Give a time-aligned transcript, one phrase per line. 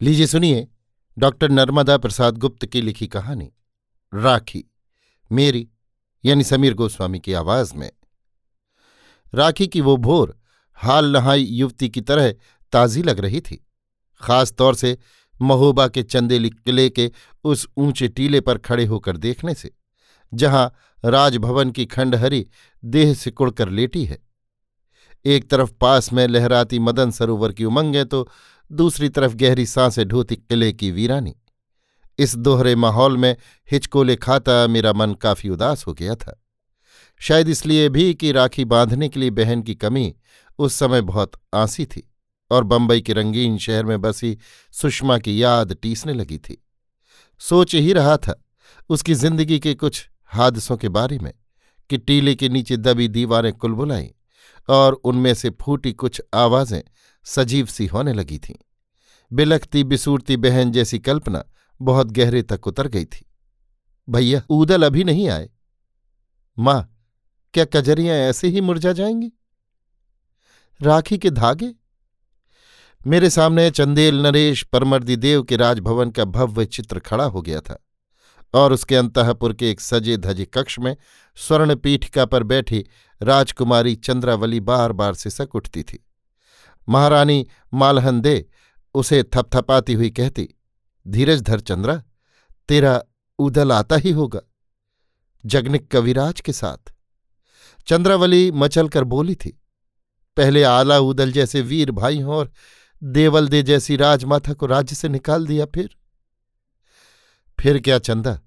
[0.00, 0.68] लीजिए सुनिए,
[1.18, 3.48] डॉक्टर नर्मदा प्रसाद गुप्त की लिखी कहानी,
[4.12, 4.62] राखी,
[5.30, 5.68] मेरी,
[6.24, 7.90] यानी समीर गोस्वामी की आवाज़ में।
[9.34, 10.36] राखी की वो भोर
[10.78, 12.32] हाल नहाई युवती की तरह
[12.72, 13.66] ताजी लग रही थी।
[14.20, 14.96] खास तौर से
[15.40, 17.10] महोबा के चंदेली किले के
[17.44, 19.74] उस ऊँचे टीले पर खड़े होकर देखने से,
[20.34, 20.72] जहाँ
[21.04, 22.46] राजभवन की खंडहरी
[22.84, 24.24] देह से कुड़कर लेटी है।
[25.24, 28.28] एक तरफ़ पास में लहराती मदन सरोवर की उमंग है तो
[28.70, 31.34] दूसरी तरफ़ गहरी साँसें ढोती किले की वीरानी।
[32.18, 33.36] इस दोहरे माहौल में
[33.68, 36.40] हिचकोले खाता मेरा मन काफ़ी उदास हो गया था।
[37.20, 40.14] शायद इसलिए भी कि राखी बांधने के लिए बहन की कमी
[40.58, 42.02] उस समय बहुत आंसी थी
[42.50, 44.36] और बंबई के रंगीन शहर में बसी
[44.72, 46.62] सुषमा की याद टीसने लगी थी।
[47.40, 48.42] सोच ही रहा था
[48.90, 51.32] उसकी ज़िंदगी के कुछ हादसों के बारे में
[51.90, 54.08] कि टीले के नीचे दबी दीवारें कुलबुलाईं
[54.68, 56.82] और उनमें से फूटी कुछ आवाज़ें
[57.26, 58.54] सजीव सी होने लगी थीं।
[59.32, 61.44] बिलखती बिसूरती बहन जैसी कल्पना
[61.82, 63.30] बहुत गहरे तक उतर गई थी।
[64.08, 65.50] भैया, ऊदल अभी नहीं आए।
[66.58, 66.96] माँ,
[67.54, 69.32] क्या कजरियाँ ऐसे ही मुरझा जाएँगी?
[70.82, 71.74] राखी के धागे?
[73.06, 77.86] मेरे सामने चंदेल नरेश परमर्दी देव के राजभवन का भव्य चित्र खड़ा हो गया था
[78.54, 80.96] और उसके अंतपुर के एक सजे धजे कक्ष में
[81.36, 82.84] स्वर्ण पीठिका पर बैठी
[83.22, 86.05] राजकुमारी चंद्रावली बार बार सिसक उठती थी।
[86.88, 88.44] महारानी मालहन दे
[88.94, 90.48] उसे थपथपाती हुई कहती,
[91.06, 92.02] धीरज धर चंद्रा
[92.68, 93.00] तेरा
[93.38, 94.40] उदल आता ही होगा,
[95.44, 96.92] जगनिक कविराज के साथ।
[97.88, 99.50] चंद्रावली मचल कर बोली थी,
[100.36, 102.50] पहले आला उदल जैसे वीर भाई हों और
[103.02, 105.96] देवल दे जैसी राजमाता को राज्य से निकाल दिया फिर।
[107.58, 108.38] फिर क्या चंदा,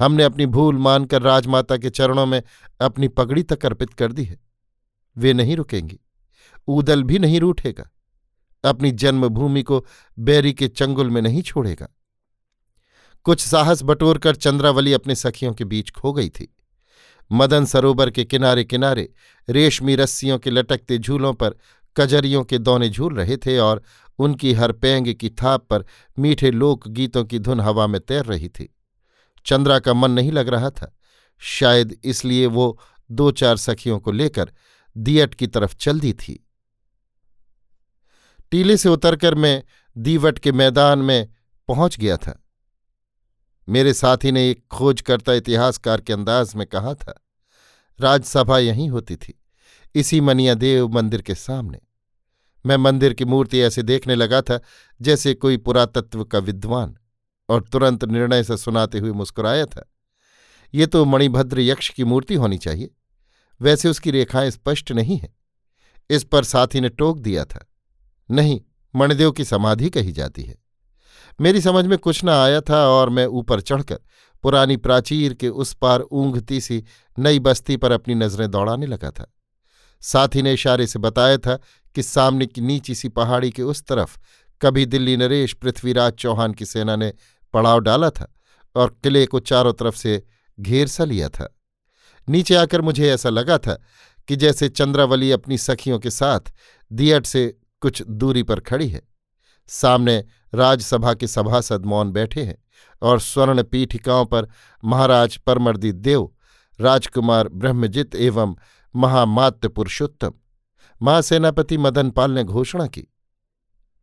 [0.00, 2.42] हमने अपनी भूल मानकर राजमाता के चरणों में
[2.80, 4.38] अपनी पगड़ी तक अर्पित कर दी है,
[5.16, 5.98] वे नहीं रुकेंगी।
[6.68, 7.90] ऊदल भी नहीं रूठेगा,
[8.64, 9.84] अपनी जन्मभूमि को
[10.18, 11.88] बैरी के चंगुल में नहीं छोड़ेगा।
[13.26, 16.52] कुछ साहस बटोर कर चंद्रावली अपने सखियों के बीच खो गई थी।
[17.30, 19.08] मदन सरोवर के किनारे किनारे
[19.48, 21.54] रेशमी रस्सियों के लटकते झूलों पर
[21.96, 23.82] कजरियों के दौने झूल रहे थे और
[24.18, 25.84] उनकी हर पेंग की थाप पर
[26.18, 28.68] मीठे लोक गीतों की धुन हवा में तैर रही थी।
[29.46, 30.92] चंद्रा का मन नहीं लग रहा था,
[31.42, 32.78] शायद इसलिए वो
[33.10, 34.52] दो चार सखियों को लेकर
[34.96, 36.45] दियट की तरफ़ चल दी थी।
[38.52, 39.62] टीले से उतरकर मैं
[39.96, 41.28] दीवट के मैदान में
[41.68, 42.42] पहुँच गया था।
[43.68, 47.14] मेरे साथी ने एक खोजकर्ता इतिहासकार के अंदाज में कहा था,
[47.98, 49.40] राजसभा यहीं होती थी,
[49.94, 51.78] इसी मनिया देव मंदिर के सामने।
[52.64, 54.58] मैं मंदिर की मूर्ति ऐसे देखने लगा था
[55.00, 56.96] जैसे कोई पुरातत्व का विद्वान,
[57.48, 59.90] और तुरंत निर्णय से सुनाते हुए मुस्कुराया था,
[60.74, 62.90] ये तो मणिभद्र यक्ष की मूर्ति होनी चाहिए,
[63.60, 65.34] वैसे उसकी रेखाएँ स्पष्ट नहीं हैं,
[66.10, 67.66] इस पर साथी ने टोक दिया था।
[68.30, 68.60] नहीं,
[68.96, 70.56] मणिदेव की समाधि कही जाती है।
[71.40, 73.98] मेरी समझ में कुछ न आया था और मैं ऊपर चढ़कर
[74.42, 76.84] पुरानी प्राचीर के उस पार ऊंघती सी
[77.18, 79.32] नई बस्ती पर अपनी नज़रें दौड़ाने लगा था।
[80.00, 81.58] साथी ने इशारे से बताया था
[81.94, 84.18] कि सामने की नीची सी पहाड़ी के उस तरफ़
[84.62, 87.12] कभी दिल्ली नरेश पृथ्वीराज चौहान की सेना ने
[87.52, 88.32] पड़ाव डाला था
[88.76, 90.22] और किले को चारों तरफ़ से
[90.60, 91.58] घेर सा लिया था।
[92.28, 93.82] नीचे आकर मुझे ऐसा लगा था
[94.28, 96.40] कि जैसे चंद्रावली अपनी सखियों के साथ
[96.92, 99.02] दियट से कुछ दूरी पर खड़ी है।
[99.68, 102.56] सामने राजसभा के सभासद मौन बैठे हैं
[103.02, 104.48] और स्वर्ण पीठिकाओं पर
[104.84, 106.32] महाराज परमर्दी देव,
[106.80, 108.54] राजकुमार ब्रह्मजित एवं
[108.94, 110.32] महामात्य पुरुषोत्तम,
[111.02, 113.06] महासेनापति मदनपाल ने घोषणा की।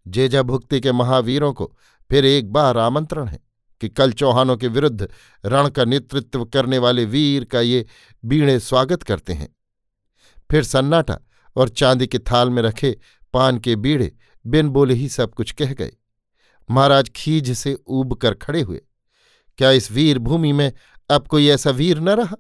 [0.06, 1.72] जेजा भुक्ति के महावीरों को
[2.10, 3.40] फिर एक बार आमंत्रण है
[3.82, 5.08] कि कल चौहानों के विरुद्ध
[5.46, 7.86] रण का नेतृत्व करने वाले वीर का ये
[8.24, 9.56] बीणे स्वागत करते हैं।
[10.52, 11.20] फिर सन्नाटा
[11.56, 12.98] और चांदी के थाल में रखे
[13.34, 15.92] पान के बीड़े बिन बोले ही सब कुछ कह गए।
[16.72, 18.82] महाराज खीज से ऊब कर खड़े हुए।
[19.58, 20.74] क्या इस वीर भूमि में
[21.10, 22.36] अब कोई ऐसा वीर न रहा?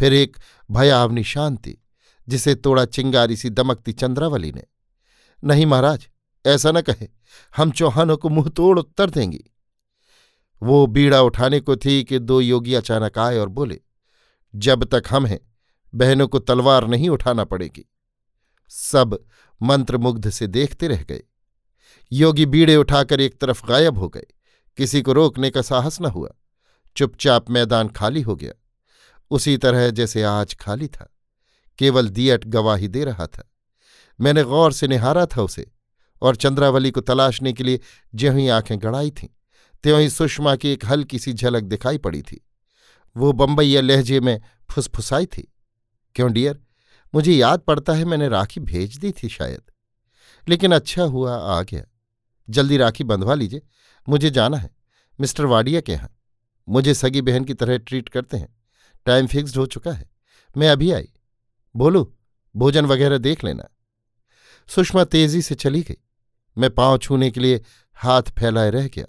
[0.00, 0.36] फिर एक
[0.70, 1.78] भयावनी शांति,
[2.28, 4.64] जिसे तोड़ा चिंगारी सी दमकती चंद्रावली ने।
[5.44, 6.08] नहीं महाराज,
[6.46, 7.08] ऐसा न कहे,
[7.56, 9.44] हम चौहानों को मुँह तोड़ उत्तर देंगी।
[10.62, 13.80] वो बीड़ा उठाने को थी कि दो योगी अचानक आए और बोले,
[14.56, 15.40] जब तक हम हैं,
[15.94, 17.90] बहनों को तलवार नहीं उठाना पड़ेगी।
[18.68, 19.24] सब
[19.62, 21.22] मंत्रमुग्ध से देखते रह गए।
[22.12, 24.26] योगी बीड़े उठाकर एक तरफ़ गायब हो गए।
[24.76, 26.30] किसी को रोकने का साहस न हुआ।
[26.96, 28.52] चुपचाप मैदान खाली हो गया।
[29.30, 31.14] उसी तरह जैसे आज खाली था।
[31.78, 33.50] केवल दियट गवाही दे रहा था।
[34.20, 35.70] मैंने गौर से निहारा था उसे
[36.22, 37.80] और चंद्रावली को तलाशने के लिए
[38.14, 39.28] ज्यों ही आँखें गड़ाई थीं,
[39.82, 42.46] त्यों ही सुषमा की एक हल्की सी झलक दिखाई पड़ी थी।
[43.16, 44.40] वो बम्बैया लहजे में
[44.70, 45.52] फुसफुसाई थी।
[46.14, 46.60] क्यों डियर?
[47.14, 49.62] मुझे याद पड़ता है मैंने राखी भेज दी थी शायद।
[50.48, 51.84] लेकिन अच्छा हुआ आ गया।
[52.50, 53.62] जल्दी राखी बंधवा लीजिए।
[54.08, 54.76] मुझे जाना है।
[55.20, 56.18] मिस्टर वाडिया के यहाँ।
[56.68, 58.56] मुझे सगी बहन की तरह ट्रीट करते हैं।
[59.06, 60.10] टाइम फिक्स्ड हो चुका है।
[60.56, 61.08] मैं अभी आई।
[61.76, 62.16] बोलू,
[62.56, 63.64] भोजन वगैरह देख लेना।
[64.68, 65.96] सुषमा तेज़ी से चली गई।
[66.58, 67.62] मैं पाँव छूने के लिए
[67.94, 69.06] हाथ फैलाए रह गया।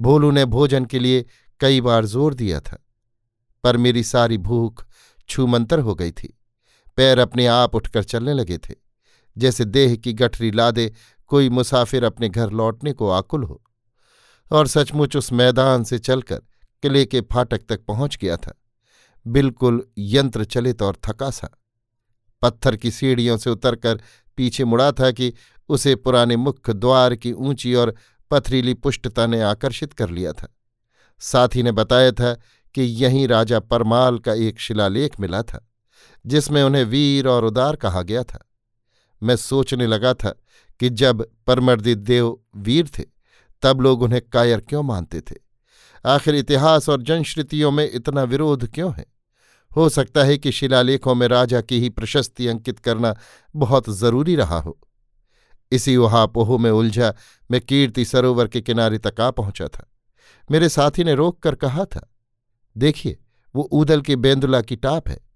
[0.00, 1.26] भोलू ने भोजन के लिए
[1.60, 2.86] कई बार ज़ोर दिया था।
[3.64, 4.86] पर मेरी सारी भूख
[5.28, 6.34] छूमंतर हो गई थी।
[6.98, 8.74] पैर अपने आप उठकर चलने लगे थे,
[9.36, 10.92] जैसे देह की गठरी लादे
[11.26, 13.62] कोई मुसाफिर अपने घर लौटने को आकुल हो।
[14.50, 16.40] और सचमुच उस मैदान से चलकर
[16.82, 18.54] किले के फाटक तक पहुँच गया था।
[19.26, 21.48] बिल्कुल यंत्र चलित और थका सा
[22.42, 24.00] पत्थर की सीढ़ियों से उतरकर
[24.38, 25.32] पीछे मुड़ा था कि
[25.68, 27.94] उसे पुराने मुख्य द्वार की ऊँची और
[28.30, 30.48] पथरीली पुष्टता ने आकर्षित कर लिया था।
[31.20, 32.34] साथी ने बताया था
[32.74, 35.67] कि यहीं राजा परमाल का एक शिलालेख मिला था।
[36.28, 38.38] जिसमें उन्हें वीर और उदार कहा गया था।
[39.22, 40.30] मैं सोचने लगा था
[40.80, 43.04] कि जब परमर्दित देव वीर थे,
[43.62, 45.36] तब लोग उन्हें कायर क्यों मानते थे?
[46.06, 49.06] आखिर इतिहास और जनश्रुतियों में इतना विरोध क्यों है?
[49.76, 53.14] हो सकता है कि शिलालेखों में राजा की ही प्रशस्ति अंकित करना
[53.56, 54.78] बहुत ज़रूरी रहा हो।
[55.72, 57.14] इसी उहापोह में उलझा
[57.50, 59.86] मैं कीर्ति सरोवर के किनारे तक आ पहुँचा था।
[60.50, 62.08] मेरे साथी ने रोक कर कहा था,
[62.76, 63.18] देखिए,
[63.54, 65.27] वो ऊदल की बेंदुला की टाप है।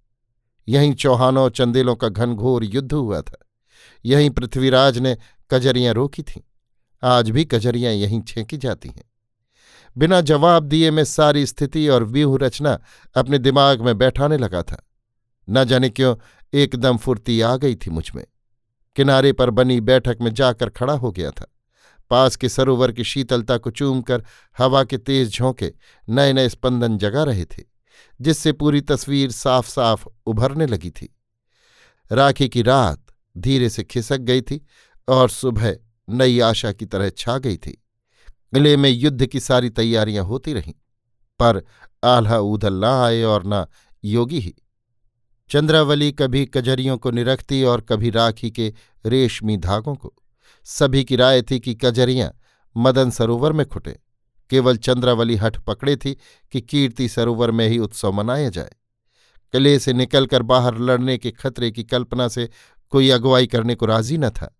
[0.69, 3.49] यहीं चौहानों और चंदेलों का घनघोर युद्ध हुआ था।
[4.05, 5.17] यहीं पृथ्वीराज ने
[5.51, 6.41] कजरियाँ रोकी थीं।
[7.03, 9.05] आज भी कजरियाँ यहीं छेंकी जाती हैं।
[9.99, 12.81] बिना जवाब दिए मैं सारी स्थिति और व्यूह रचना
[13.17, 14.89] अपने दिमाग में बैठाने लगा था।
[15.51, 16.17] न जाने क्यों
[16.55, 18.25] एकदम फुर्ती आ गई थी मुझमें
[18.97, 21.47] किनारे पर बनी बैठक में जाकर खड़ा हो गया था।
[22.11, 24.25] पास के सरोवर की शीतलता को चूमकर
[24.59, 25.73] हवा के तेज झोंके
[26.09, 27.72] नए नए स्पंदन जगा रहे थे।
[28.21, 31.15] जिससे पूरी तस्वीर साफ़ साफ़ उभरने लगी थी।
[32.13, 33.07] राखी की रात
[33.37, 34.61] धीरे से खिसक गई थी
[35.09, 35.77] और सुबह
[36.09, 37.73] नई आशा की तरह छा गई थी।
[38.55, 40.75] किले में युद्ध की सारी तैयारियाँ होती रहीं,
[41.41, 41.63] पर
[42.05, 43.67] आल्हा उधल न आए और न
[44.05, 44.55] योगी ही।
[45.51, 48.73] चंद्रावली कभी कजरियों को निरखती और कभी राखी के
[49.07, 50.15] रेशमी धागों को।
[50.67, 52.31] सभी की राय थी कि कजरियाँ
[52.77, 53.99] मदन सरोवर में खुटे।
[54.53, 56.17] केवल चंद्रावली हठ पकड़े थी
[56.53, 58.73] कि कीर्ति सरोवर में ही उत्सव मनाया जाए।
[59.53, 62.51] किले से निकलकर बाहर लड़ने के खतरे की कल्पना से
[62.91, 64.59] कोई अगुवाई करने को राज़ी न था।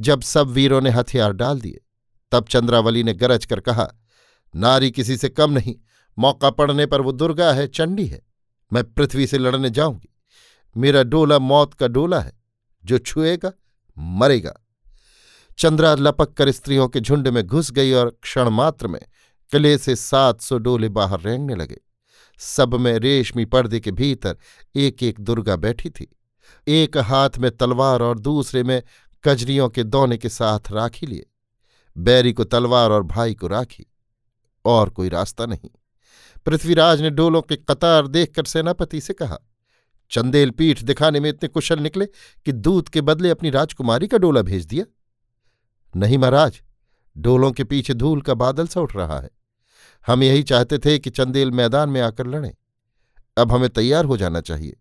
[0.00, 1.80] जब सब वीरों ने हथियार डाल दिए,
[2.32, 3.92] तब चंद्रावली ने गरज कर कहा,
[4.56, 5.74] नारी किसी से कम नहीं,
[6.18, 8.22] मौका पड़ने पर वो दुर्गा है, चंडी है।
[8.72, 10.14] मैं पृथ्वी से लड़ने जाऊँगी।
[10.76, 12.32] मेरा डोला मौत का डोला है।
[12.84, 13.52] जो छुएगा,
[13.98, 14.54] मरेगा।
[15.58, 19.00] चंद्रा लपक कर स्त्रियों के झुंड में घुस गई और क्षण मात्र में
[19.52, 21.80] किले से सात सौ डोले बाहर रेंगने लगे।
[22.38, 24.36] सब में रेशमी पर्दे के भीतर
[24.76, 26.16] एक एक दुर्गा बैठी थी।
[26.68, 28.82] एक हाथ में तलवार और दूसरे में
[29.24, 31.26] कजरियों के दौने के साथ राखी लिए।
[31.98, 33.86] बैरी को तलवार और भाई को राखी।
[34.64, 35.70] और कोई रास्ता नहीं।
[36.46, 39.38] पृथ्वीराज ने डोलों के कतार देखकर सेनापति से कहा,
[40.10, 42.06] चंदेल पीठ दिखाने में इतने कुशल निकले
[42.44, 44.84] कि दूत के बदले अपनी राजकुमारी का डोला भेज दिया?
[45.96, 46.62] नहीं महाराज,
[47.18, 49.30] डोलों के पीछे धूल का बादल सा उठ रहा है।
[50.06, 52.54] हम यही चाहते थे कि चंदेल मैदान में आकर लड़ें।
[53.38, 54.76] अब हमें तैयार हो जाना चाहिए।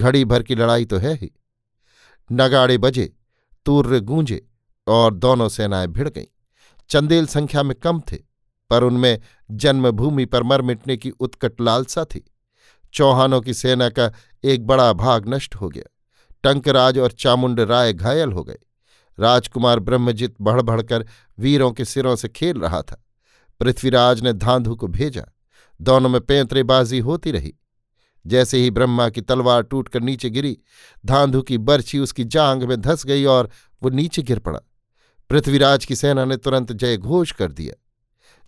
[0.00, 1.30] घड़ी भर की लड़ाई तो है ही।
[2.32, 3.16] नगाड़े बजे,
[3.66, 4.46] तूर्य गूंजे
[4.86, 6.26] और दोनों सेनाएँ भिड़ गईं।
[6.88, 8.16] चंदेल संख्या में कम थे,
[8.70, 12.32] पर उनमें जन्मभूमि पर मर मिटने की उत्कट लालसा थी।
[12.94, 14.12] चौहानों की सेना का
[14.44, 15.90] एक बड़ा भाग नष्ट हो गया।
[16.42, 18.58] टंकराज और चामुंड राय घायल हो गए।
[19.20, 21.06] राजकुमार ब्रह्मजित बढ़ बढ़कर
[21.38, 23.05] वीरों के सिरों से खेल रहा था।
[23.60, 25.24] पृथ्वीराज ने धांधु को भेजा।
[25.80, 27.54] दोनों में पैंतरेबाजी होती रही।
[28.26, 30.58] जैसे ही ब्रह्मा की तलवार टूटकर नीचे गिरी,
[31.06, 33.50] धांधु की बर्छी उसकी जांग में धस गई और
[33.82, 34.60] वो नीचे गिर पड़ा।
[35.30, 37.74] पृथ्वीराज की सेना ने तुरंत जय घोष कर दिया।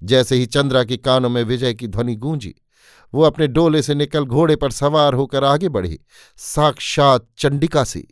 [0.02, 2.54] जैसे ही चंद्रा के कानों में विजय की ध्वनि गूंजी,
[3.12, 5.98] वो अपने डोले से निकल घोड़े पर सवार होकर आगे बढ़ी।
[6.36, 8.06] साक्षात चंडिका सी।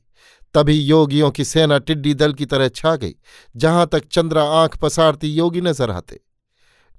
[0.54, 3.14] तभी योगियों की सेना टिड्डी दल की तरह छा गई,
[3.56, 6.20] जहाँ तक चंद्रा आँख पसारती योगी नज़र आते।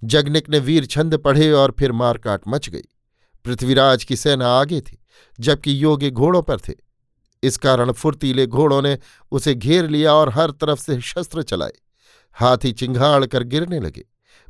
[0.03, 2.83] जगनिक ने वीर छंद पढ़े और फिर मारकाट मच गई।
[3.45, 5.03] पृथ्वीराज की सेना आगे थी,
[5.39, 6.73] जबकि योगी घोड़ों पर थे।
[7.43, 8.97] इस कारण फुर्तीले घोड़ों ने
[9.31, 11.73] उसे घेर लिया और हर तरफ़ से शस्त्र चलाए।
[12.33, 14.05] हाथी चिंघाड़ कर गिरने लगे।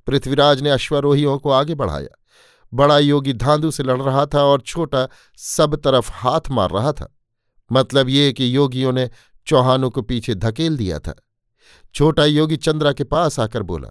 [0.08, 2.24] पृथ्वीराज ने अश्वरोहियों को आगे बढ़ाया।
[2.74, 7.16] बड़ा योगी धांधु से लड़ रहा था और छोटा सब तरफ़ हाथ मार रहा था।
[7.72, 9.10] मतलब ये कि योगियों ने
[9.48, 11.16] चौहानों को पीछे धकेल दिया था।
[11.96, 13.90] छोटा योगी चंद्रा के पास आकर बोला,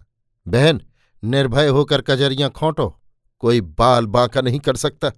[0.48, 0.80] बहन
[1.23, 2.96] निर्भय होकर कजरियाँ खोंटो,
[3.38, 5.12] कोई बाल बांका नहीं कर सकता।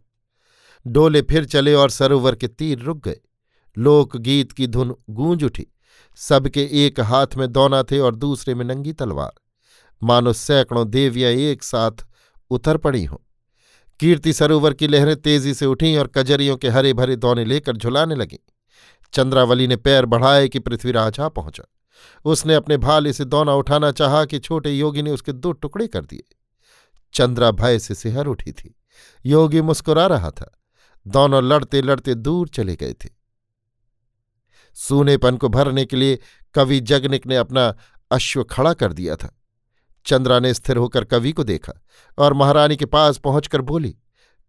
[0.87, 3.21] डोले फिर चले और सरोवर के तीर रुक गए।
[3.77, 5.67] लोकगीत की धुन गूंज उठी।
[6.17, 9.33] सबके एक हाथ में दौना थे और दूसरे में नंगी तलवार।
[10.03, 12.07] मानो सैकड़ों देवियाँ एक साथ
[12.51, 13.17] उतर पड़ी हों।
[14.01, 18.15] कीर्ति सरोवर की लहरें तेज़ी से उठीं और कजरियों के हरे भरे दौने लेकर झुलाने
[18.15, 18.39] लगीं।
[19.13, 21.65] चंद्रावली ने पैर बढ़ाए कि पृथ्वीराज आ पहुँचा।
[22.25, 26.05] उसने अपने भाले से दौना उठाना चाहा कि छोटे योगी ने उसके दो टुकड़े कर
[26.05, 26.25] दिए।
[27.15, 28.75] चंद्रा भय से सिहर उठी थी।
[29.27, 30.59] योगी मुस्कुरा रहा था।
[31.07, 33.09] दोनों लड़ते लड़ते दूर चले गए थे।
[34.75, 36.19] सूनेपन को भरने के लिए
[36.55, 37.75] कवि जगनिक ने अपना
[38.11, 39.35] अश्व खड़ा कर दिया था।
[40.07, 41.73] चंद्रा ने स्थिर होकर कवि को देखा
[42.19, 43.97] और महारानी के पास पहुंचकर बोली,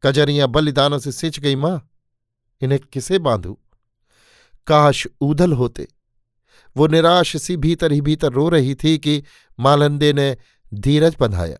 [0.04, 1.90] कजरियाँ बलिदानों से सिंच गई माँ,
[2.62, 3.60] इन्हें किसे बांधू?
[4.68, 5.88] काश ऊधल होते
[6.76, 9.24] वो निराश सी भीतर ही भीतर रो रही थी कि
[9.60, 10.36] मालंदे ने
[10.74, 11.58] धीरज बंधाया।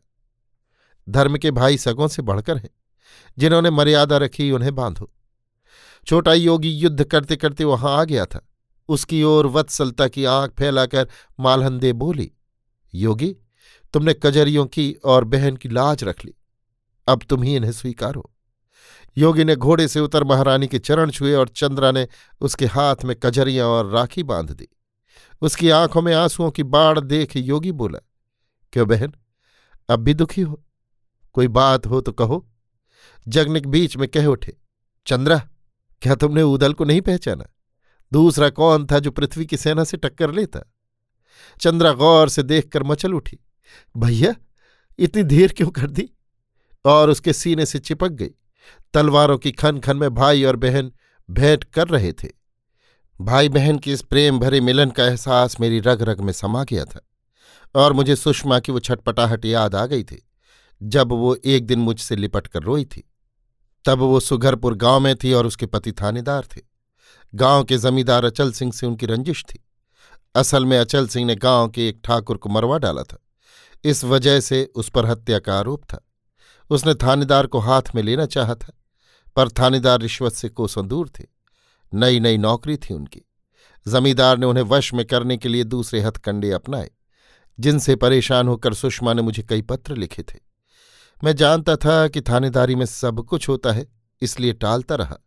[1.08, 2.70] धर्म के भाई सगों से बढ़कर हैं,
[3.38, 5.12] जिन्होंने मर्यादा रखी उन्हें बांधो।
[6.08, 8.46] छोटा योगी युद्ध करते करते वहाँ आ गया था।
[8.90, 11.08] उसकी ओर वत्सलता की आँख फैलाकर
[11.40, 12.32] मालहंदे बोली,
[12.94, 13.36] योगी,
[13.94, 16.34] तुमने कजरियों की और बहन की लाज रख ली।
[17.08, 18.30] अब तुम ही इन्हें स्वीकारो।
[19.18, 22.08] योगी ने घोड़े से उतर महारानी के चरण छुए और चंद्रा ने
[22.42, 24.68] उसके हाथ में कजरियाँ और राखी बाँध दी।
[25.42, 28.00] उसकी आँखों में आंसुओं की बाढ़ देख योगी बोला,
[28.74, 29.14] क्यों बहन?
[29.90, 30.64] अब भी दुखी हो?
[31.34, 32.50] कोई बात हो तो कहो।
[33.28, 34.58] जगनिक बीच में कह उठे,
[35.08, 35.48] चंद्रा,
[36.02, 37.46] क्या तुमने उदल को नहीं पहचाना?
[38.14, 40.60] दूसरा कौन था जो पृथ्वी की सेना से टक्कर लेता?
[41.62, 43.40] चंद्रा गौर से देखकर मचल उठी,
[43.98, 44.36] भैया,
[45.00, 46.10] इतनी देर क्यों कर दी?
[46.86, 48.30] और उसके सीने से चिपक गई।
[48.94, 50.92] तलवारों की खन खन में भाई और बहन
[51.32, 52.39] भेंट कर रहे थे।
[53.20, 56.84] भाई बहन के इस प्रेम भरे मिलन का एहसास मेरी रग रग में समा गया
[56.86, 57.00] था
[57.76, 60.22] और मुझे सुषमा की वो छटपटाहट याद आ गई थी,
[60.82, 63.04] जब वो एक दिन मुझसे लिपट कर रोई थी।
[63.86, 66.62] तब वो सुघरपुर गाँव में थी और उसके पति थानेदार थे।
[67.34, 69.60] गाँव के जमींदार अचल सिंह से उनकी रंजिश थी।
[70.36, 73.18] असल में अचल सिंह ने गाँव के एक ठाकुर को मरवा डाला था।
[73.84, 76.00] इस वजह से उस पर हत्या का आरोप था।
[76.70, 78.74] उसने थानेदार को हाथ में लेना चाहा था,
[79.36, 81.39] पर थानेदार रिश्वत से कोसों दूर थे।
[81.92, 83.22] नई नई नौकरी थी उनकी।
[83.86, 86.90] जमींदार ने उन्हें वश में करने के लिए दूसरे हथकंडे अपनाए,
[87.60, 90.40] जिनसे परेशान होकर सुषमा ने मुझे कई पत्र लिखे थे।
[91.22, 93.86] मैं जानता था कि थानेदारी में सब कुछ होता है,
[94.22, 95.18] इसलिए टालता रहा।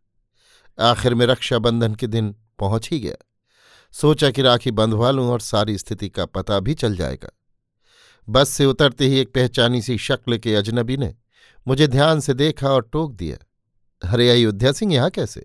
[0.78, 3.16] आखिर में रक्षाबंधन के दिन पहुँच ही गया।
[3.94, 7.28] सोचा कि राखी बंधवा लूँ और सारी स्थिति का पता भी चल जाएगा।
[8.28, 11.14] बस से उतरते ही एक पहचानी सी शक्ल के अजनबी ने
[11.66, 13.36] मुझे ध्यान से देखा और टोक दिया,
[14.02, 15.44] अरे अयोध्या सिंह यहाँ कैसे?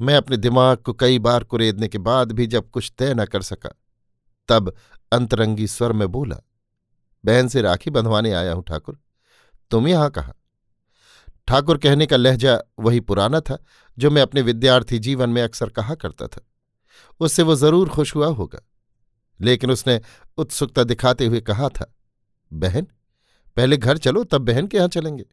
[0.00, 3.42] मैं अपने दिमाग को कई बार कुरेदने के बाद भी जब कुछ तय न कर
[3.42, 3.70] सका,
[4.48, 4.74] तब
[5.12, 6.36] अंतरंगी स्वर में बोला,
[7.24, 8.98] बहन से राखी बंधवाने आया हूँ ठाकुर।
[9.70, 10.34] तुम यहाँ कहा?
[11.48, 13.64] ठाकुर कहने का लहजा वही पुराना था,
[13.98, 16.40] जो मैं अपने विद्यार्थी जीवन में अक्सर कहा करता था।
[17.20, 18.58] उससे वो ज़रूर खुश हुआ होगा।
[19.40, 20.00] लेकिन उसने
[20.38, 21.94] उत्सुकता दिखाते हुए कहा था,
[22.52, 22.86] बहन,
[23.56, 25.24] पहले घर चलो, तब बहन के यहाँ चलेंगे।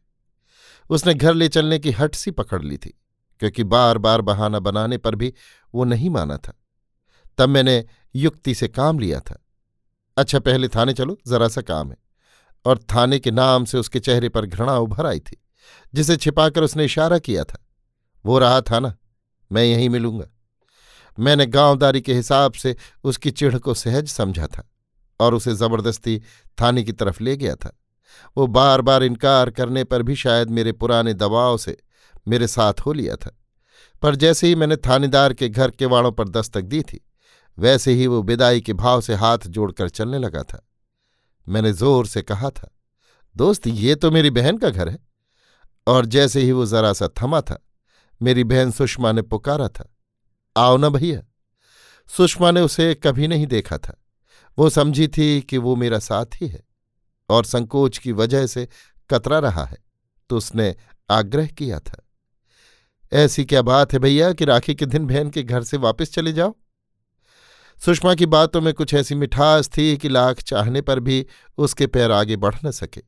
[0.90, 3.00] उसने घर ले चलने की हट सी पकड़ ली थी।
[3.40, 5.34] क्योंकि बार बार बहाना बनाने पर भी
[5.74, 6.52] वो नहीं माना था।
[7.38, 9.44] तब मैंने युक्ति से काम लिया था।
[10.16, 11.96] अच्छा पहले थाने चलो, जरा सा काम है।
[12.64, 15.42] और थाने के नाम से उसके चेहरे पर घृणा उभर आई थी,
[15.94, 17.66] जिसे छिपाकर उसने इशारा किया था।
[18.26, 18.96] वो रहा था ना
[19.52, 20.26] मैं यहीं मिलूँगा।
[21.18, 24.70] मैंने गांवदारी के हिसाब से उसकी चिढ़ को सहज समझा था
[25.20, 26.22] और उसे ज़बरदस्ती
[26.60, 27.78] थाने की तरफ़ ले गया था।
[28.36, 31.76] वो बार बार इनकार करने पर भी शायद मेरे पुराने दबाव से
[32.26, 33.36] मेरे साथ हो लिया था।
[34.02, 37.00] पर जैसे ही मैंने थानेदार के घर के वाणों पर दस्तक दी थी,
[37.58, 40.62] वैसे ही वो विदाई के भाव से हाथ जोड़कर चलने लगा था।
[41.46, 42.70] मैंने ज़ोर से कहा था,
[43.36, 44.98] दोस्त, ये तो मेरी बहन का घर है।
[45.86, 47.58] और जैसे ही वो जरा सा थमा था,
[48.20, 49.88] मेरी बहन सुषमा ने पुकारा था,
[50.56, 51.22] आओ न भैया।
[52.10, 53.96] सुषमा ने उसे कभी नहीं देखा था।
[54.58, 56.62] वो समझी थी कि वो मेरा साथी है
[57.28, 58.68] और संकोच की वजह से
[59.10, 59.78] कतरा रहा है
[60.30, 60.74] तो उसने
[61.10, 62.02] आग्रह किया था।
[63.12, 66.32] ऐसी क्या बात है भैया कि राखी के दिन बहन के घर से वापस चले
[66.32, 66.54] जाओ?
[67.84, 71.26] सुषमा की बातों में कुछ ऐसी मिठास थी कि लाख चाहने पर भी
[71.58, 73.02] उसके पैर आगे बढ़ न सके।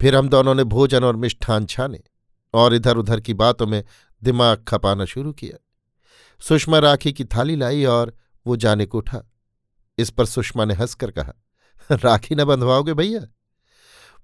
[0.00, 2.00] फिर हम दोनों ने भोजन और मिष्ठान छाने
[2.54, 3.84] और इधर उधर की बातों में
[4.22, 5.64] दिमाग खपाना शुरू किया।
[6.40, 8.14] सुषमा राखी की थाली लाई और
[8.46, 9.22] वो जाने को उठा।
[9.98, 11.32] इस पर सुषमा ने हंसकर कहा,
[11.92, 13.20] राखी न बंधवाओगे भैया?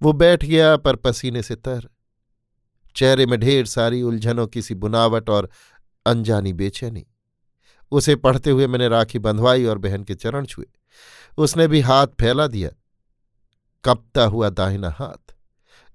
[0.02, 1.93] वो बैठ गया पर पसीने से तर
[2.96, 5.50] चेहरे में ढेर सारी उलझनों की सी बुनावट और
[6.06, 7.06] अनजानी बेचैनी।
[7.92, 10.66] उसे पढ़ते हुए मैंने राखी बंधवाई और बहन के चरण छुए।
[11.38, 12.70] उसने भी हाथ फैला दिया।
[13.84, 15.34] कपता हुआ दाहिना हाथ,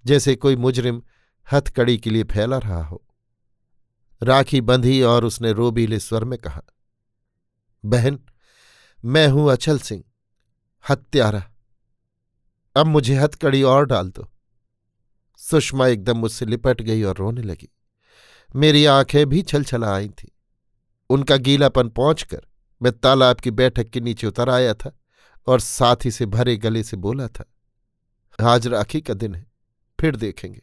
[0.05, 1.01] जैसे कोई मुजरिम
[1.47, 3.01] हथकड़ी के लिए फैला रहा हो।
[4.21, 6.61] राखी बंधी और उसने रोबीले स्वर में कहा,
[7.83, 8.19] बहन,
[9.05, 10.03] मैं हूँ अचल सिंह,
[10.85, 11.43] हत्यारा।
[12.75, 14.27] अब मुझे हथकड़ी और डाल दो।
[15.39, 17.69] सुषमा एकदम मुझसे लिपट गई और रोने लगी।
[18.55, 20.29] मेरी आँखें भी छलछला आई थीं।
[21.09, 22.41] उनका गीलापन पहुंचकर
[22.81, 24.91] मैं तालाब की बैठक के नीचे उतर आया था
[25.47, 27.45] और साथी से भरे गले से बोला था,
[28.39, 29.45] आज राखी का दिन है,
[29.99, 30.61] फिर देखेंगे।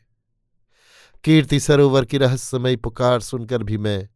[1.25, 4.09] कीर्ति सरोवर की रहस्यमयी पुकार सुनकर भी मैं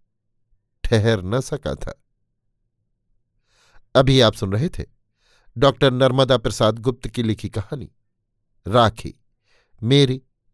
[0.85, 1.95] ठहर न सका था।
[3.95, 4.85] अभी आप सुन रहे थे
[5.59, 7.91] डॉक्टर नर्मदा प्रसाद गुप्त की लिखी कहानी,
[8.67, 9.15] राखी,
[9.83, 10.23] मेरी